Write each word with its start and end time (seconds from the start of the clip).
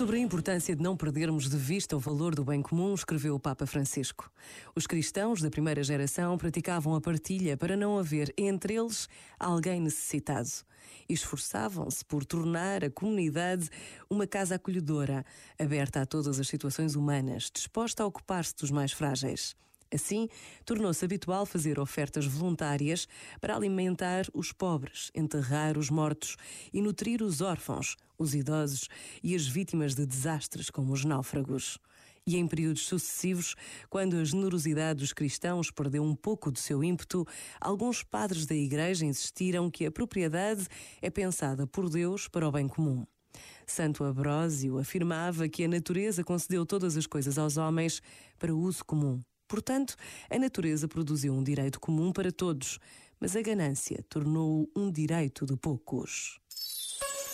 Sobre 0.00 0.16
a 0.16 0.20
importância 0.20 0.74
de 0.74 0.82
não 0.82 0.96
perdermos 0.96 1.50
de 1.50 1.58
vista 1.58 1.94
o 1.94 2.00
valor 2.00 2.34
do 2.34 2.42
bem 2.42 2.62
comum, 2.62 2.94
escreveu 2.94 3.34
o 3.34 3.38
Papa 3.38 3.66
Francisco. 3.66 4.32
Os 4.74 4.86
cristãos 4.86 5.42
da 5.42 5.50
primeira 5.50 5.84
geração 5.84 6.38
praticavam 6.38 6.94
a 6.94 7.00
partilha 7.02 7.54
para 7.54 7.76
não 7.76 7.98
haver 7.98 8.32
entre 8.38 8.76
eles 8.76 9.08
alguém 9.38 9.78
necessitado. 9.78 10.48
Esforçavam-se 11.06 12.02
por 12.04 12.24
tornar 12.24 12.82
a 12.82 12.90
comunidade 12.90 13.68
uma 14.08 14.26
casa 14.26 14.54
acolhedora, 14.54 15.22
aberta 15.58 16.00
a 16.00 16.06
todas 16.06 16.40
as 16.40 16.48
situações 16.48 16.94
humanas, 16.94 17.50
disposta 17.54 18.02
a 18.02 18.06
ocupar-se 18.06 18.56
dos 18.56 18.70
mais 18.70 18.92
frágeis. 18.92 19.54
Assim, 19.92 20.28
tornou-se 20.64 21.04
habitual 21.04 21.44
fazer 21.44 21.80
ofertas 21.80 22.24
voluntárias 22.24 23.08
para 23.40 23.56
alimentar 23.56 24.24
os 24.32 24.52
pobres, 24.52 25.10
enterrar 25.12 25.76
os 25.76 25.90
mortos 25.90 26.36
e 26.72 26.80
nutrir 26.80 27.20
os 27.22 27.40
órfãos, 27.40 27.96
os 28.16 28.32
idosos 28.32 28.88
e 29.20 29.34
as 29.34 29.48
vítimas 29.48 29.96
de 29.96 30.06
desastres 30.06 30.70
como 30.70 30.92
os 30.92 31.04
náufragos. 31.04 31.76
E 32.24 32.36
em 32.36 32.46
períodos 32.46 32.86
sucessivos, 32.86 33.56
quando 33.88 34.16
a 34.16 34.24
generosidade 34.24 35.00
dos 35.00 35.12
cristãos 35.12 35.72
perdeu 35.72 36.04
um 36.04 36.14
pouco 36.14 36.52
do 36.52 36.58
seu 36.58 36.84
ímpeto, 36.84 37.26
alguns 37.60 38.04
padres 38.04 38.46
da 38.46 38.54
Igreja 38.54 39.04
insistiram 39.04 39.68
que 39.68 39.86
a 39.86 39.90
propriedade 39.90 40.68
é 41.02 41.10
pensada 41.10 41.66
por 41.66 41.90
Deus 41.90 42.28
para 42.28 42.46
o 42.46 42.52
bem 42.52 42.68
comum. 42.68 43.04
Santo 43.66 44.04
Abrósio 44.04 44.78
afirmava 44.78 45.48
que 45.48 45.64
a 45.64 45.68
natureza 45.68 46.22
concedeu 46.22 46.64
todas 46.64 46.96
as 46.96 47.06
coisas 47.06 47.38
aos 47.38 47.56
homens 47.56 48.00
para 48.38 48.54
uso 48.54 48.84
comum 48.84 49.20
Portanto, 49.50 49.96
a 50.30 50.38
natureza 50.38 50.86
produziu 50.86 51.34
um 51.34 51.42
direito 51.42 51.80
comum 51.80 52.12
para 52.12 52.30
todos, 52.30 52.78
mas 53.18 53.34
a 53.34 53.42
ganância 53.42 54.00
tornou 54.08 54.70
um 54.76 54.88
direito 54.88 55.44
de 55.44 55.56
poucos. 55.56 56.38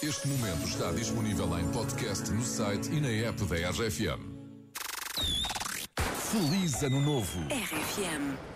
Este 0.03 0.27
momento 0.27 0.67
está 0.67 0.91
disponível 0.93 1.47
em 1.59 1.71
podcast 1.73 2.31
no 2.31 2.43
site 2.43 2.91
e 2.91 3.01
na 3.03 3.11
app 3.11 3.45
da 3.45 3.71
RFM. 3.71 4.35
Feliz 6.33 6.83
Ano 6.83 7.03
Novo! 7.03 7.41
RFM. 7.51 8.56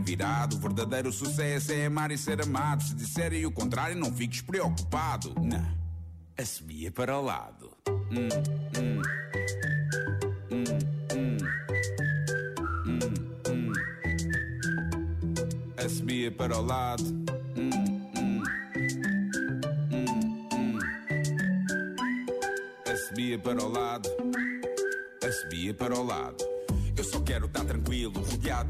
virado. 0.00 0.56
O 0.56 0.58
verdadeiro 0.58 1.12
sucesso 1.12 1.72
é 1.72 1.86
amar 1.86 2.10
e 2.10 2.18
ser 2.18 2.40
amado. 2.42 2.82
Se 2.82 2.94
disserem 2.94 3.46
o 3.46 3.52
contrário, 3.52 3.96
não 3.96 4.12
fiques 4.12 4.40
preocupado. 4.40 5.34
Não, 5.40 5.66
assobia 6.36 6.90
para 6.90 7.18
o 7.18 7.22
lado. 7.22 7.70
Hum, 7.88 8.28
hum. 8.78 9.02
Hum. 10.52 10.74
Assobia 15.76 16.30
para 16.32 16.56
o 16.56 16.62
lado. 16.62 17.04
Hum. 17.56 17.84
Assobia 22.90 23.38
para 23.38 23.64
o 23.64 23.68
lado. 23.68 24.08
Assobia 25.26 25.74
para 25.74 25.94
o 25.94 26.02
lado. 26.02 26.44
Eu 26.96 27.04
só 27.04 27.20
quero 27.20 27.46
estar 27.46 27.64
tranquilo, 27.64 28.20
rodeado 28.22 28.63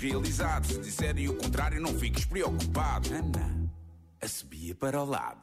realizado. 0.00 0.66
Se 0.66 0.80
disserem 0.80 1.28
o 1.28 1.36
contrário, 1.36 1.80
não 1.80 1.94
fiques 1.94 2.24
preocupado. 2.24 3.12
Ana, 3.12 3.70
a 4.20 4.28
subia 4.28 4.74
para 4.74 5.02
o 5.02 5.04
lado. 5.04 5.40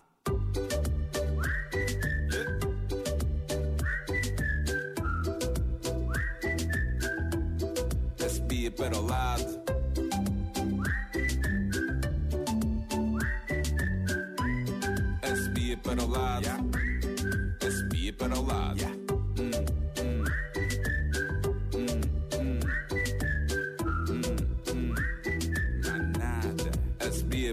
A 8.23 8.29
subia 8.29 8.71
para 8.71 8.97
o 8.97 9.05
lado. 9.05 9.61
A 15.21 15.35
subia 15.35 15.77
para 15.77 16.03
o 16.03 16.07
lado. 16.07 16.47
A 17.61 17.71
subia 17.71 18.13
para 18.13 18.39
o 18.39 18.45
lado. 18.45 18.81
o 18.81 19.41
lado. 19.43 19.76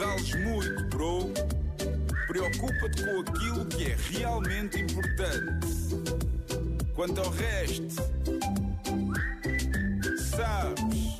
rales 0.00 0.34
muito, 0.36 0.84
bro. 0.88 1.30
Preocupa-te 2.26 3.04
com 3.04 3.20
aquilo 3.20 3.66
que 3.66 3.84
é 3.86 3.96
realmente 4.10 4.80
importante. 4.80 5.66
Quanto 6.94 7.20
ao 7.20 7.30
resto, 7.30 7.96
sabes? 10.16 11.18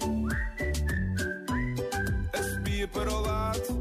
A 2.32 2.42
subia 2.42 2.88
para 2.88 3.12
o 3.12 3.20
lado, 3.20 3.80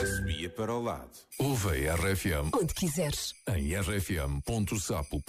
a 0.00 0.06
subia 0.06 0.50
para 0.50 0.72
o 0.74 0.82
lado. 0.82 1.10
Ouve 1.38 1.88
a 1.88 1.94
RFM 1.96 2.50
onde 2.54 2.74
quiseres 2.74 3.34
em 3.48 3.74
rfm.sapo.pt. 3.74 5.26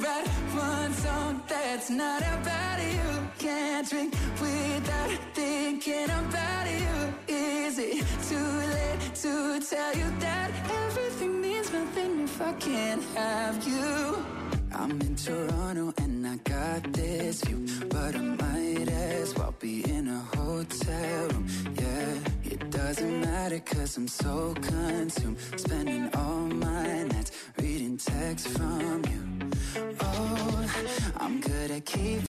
write 0.00 0.28
one 0.54 0.92
song 0.94 1.42
that's 1.46 1.90
not 1.90 2.22
about 2.22 2.78
you. 2.82 3.28
Can't 3.38 3.88
drink 3.88 4.14
without 4.40 5.10
thinking 5.34 6.04
about 6.04 6.66
you. 6.66 7.14
Is 7.28 7.78
it 7.78 8.04
too 8.28 8.50
late 8.76 9.14
to 9.14 9.60
tell 9.60 9.94
you 9.94 10.08
that 10.20 10.50
everything 10.84 11.40
means 11.40 11.72
nothing 11.72 12.20
if 12.24 12.40
I 12.40 12.52
can't 12.54 13.02
have 13.14 13.66
you? 13.66 14.24
I'm 14.72 15.00
in 15.00 15.14
Toronto 15.16 15.92
and 15.98 16.26
I 16.26 16.36
got 16.36 16.92
this 16.92 17.42
view, 17.44 17.66
but 17.88 18.16
I 18.16 18.20
might 18.20 18.88
as 18.88 19.34
well 19.36 19.54
be 19.60 19.88
in 19.88 20.08
a 20.08 20.36
hotel 20.36 21.28
room. 21.28 21.46
Yeah, 21.80 22.14
it 22.52 22.70
doesn't 22.70 23.20
matter 23.20 23.60
cause 23.60 23.96
I'm 23.96 24.08
so 24.08 24.54
consumed, 24.54 25.38
spending 25.56 26.10
all 26.14 26.46
my 26.46 27.04
nights 27.04 27.30
reading 27.58 27.96
texts 27.98 28.48
from 28.56 29.04
you. 29.04 29.33
I'm 31.18 31.40
good 31.40 31.70
at 31.72 31.84
keeping 31.84 32.14